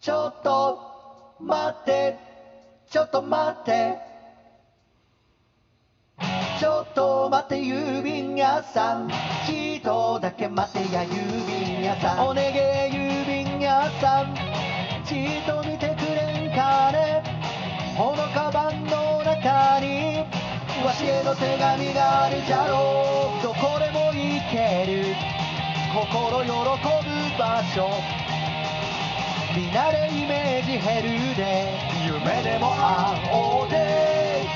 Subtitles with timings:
[0.00, 0.78] ちょっと
[1.38, 2.16] 待って。
[2.88, 3.98] ちょっと待って。
[6.58, 9.10] ちょっと待って郵便屋さん。
[9.46, 12.28] ちっとだけ待ってや郵便屋さん。
[12.28, 12.50] お願い
[12.90, 14.34] 郵便屋さん。
[15.04, 17.22] ちっと見てくれんかね。
[17.98, 20.24] このカバンの中に
[20.82, 23.42] わしへの手紙があるじゃろう。
[23.42, 25.14] どこでも行ける。
[25.92, 28.29] 心喜ぶ場所。
[29.56, 31.74] 見慣れイメージヘルで
[32.06, 34.46] 夢でも会おうで。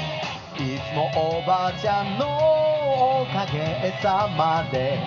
[0.57, 2.25] いつもおばあちゃんの
[3.23, 5.01] おかげさまで。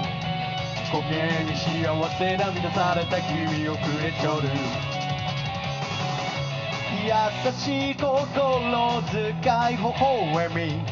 [0.91, 4.49] 光景に幸せな満たされた君をくれちょる。
[7.05, 9.39] 優しい心遣
[9.71, 9.83] い微
[10.33, 10.83] 笑み。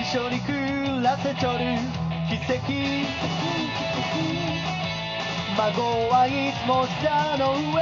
[0.00, 1.76] 一緒に暮らせちょる。
[2.30, 2.56] 奇跡
[5.56, 7.80] 孫はいつも下の上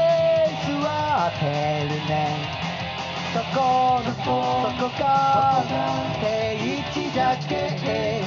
[0.62, 0.79] 座
[1.26, 1.43] って
[1.90, 2.38] るね。
[3.35, 4.30] そこのそ
[4.80, 5.65] こか
[6.21, 8.23] 定位置だけ。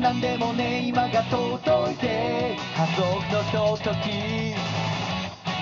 [0.00, 2.56] 何でもね今が尊いて。
[2.76, 3.02] 家族
[3.34, 4.54] のひととき。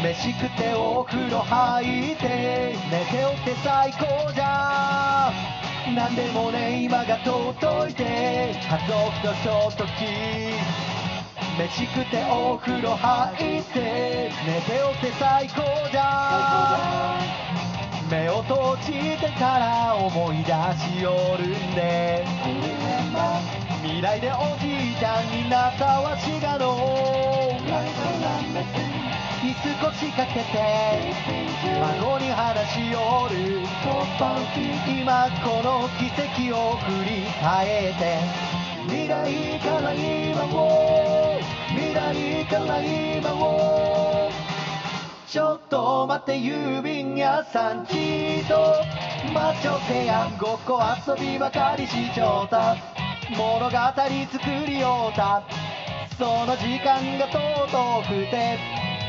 [0.03, 2.77] 飯食ってお風呂入って。
[2.91, 5.33] 寝ておって最高じゃ。
[5.97, 8.05] 何でもね今が尊いて。
[8.05, 10.98] 家族のひととき。
[11.59, 17.19] 飯食ってお風呂入って寝ておって最高じゃ
[18.09, 22.25] 目を閉じてから思い出しよるんで。
[23.83, 26.79] 未来でおじいちゃんになったわしがの
[29.43, 31.13] 椅子腰掛けて
[31.81, 33.67] 孫に話しよる。
[34.87, 38.59] 今この奇跡を振り返って。
[38.89, 40.98] 未来から今を未
[42.83, 44.31] 今を
[45.27, 48.83] ちょっと待って郵便屋さんちっと
[49.33, 52.77] 待ちょってやごっこ遊びばかりしちょった
[53.37, 55.43] 物語作りよった。
[56.19, 58.59] その時間が尊くて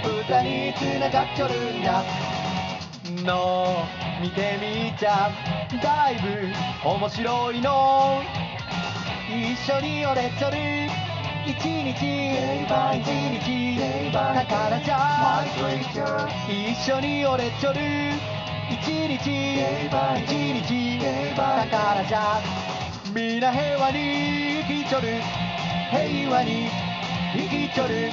[0.04, 2.04] 歌に繋がっちょるんだ。
[3.26, 3.84] の
[4.22, 5.32] 見てみちゃ
[5.82, 8.22] だいぶ面白いの。
[9.28, 11.09] 一緒に俺ちょる。
[11.46, 12.00] 一日一日
[14.12, 15.42] だからじゃ
[16.48, 17.80] 一緒に俺ちょる
[18.70, 19.26] 一日一
[19.90, 21.00] 日
[21.36, 22.40] だからじゃ
[23.14, 25.08] みな平和に生きちょる
[25.92, 26.68] 平和に
[27.34, 28.12] 生きちょる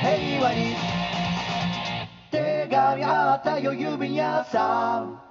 [0.00, 0.76] 平和に
[2.30, 5.29] 手紙あったよ郵便屋さん